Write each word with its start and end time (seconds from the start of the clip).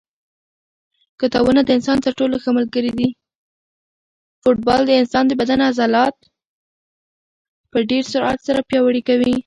فوټبال 4.43 4.79
د 4.87 4.91
انسان 5.01 5.23
د 5.27 5.31
بدن 5.41 5.59
عضلات 5.69 6.15
په 7.71 7.77
ډېر 7.89 8.03
سرعت 8.11 8.39
سره 8.47 8.59
پیاوړي 8.69 9.01
کوي. 9.09 9.33